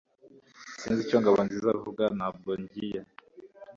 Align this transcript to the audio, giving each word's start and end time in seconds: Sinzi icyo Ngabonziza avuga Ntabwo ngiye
Sinzi 0.79 1.01
icyo 1.05 1.17
Ngabonziza 1.21 1.69
avuga 1.77 2.03
Ntabwo 2.17 2.49
ngiye 2.61 3.01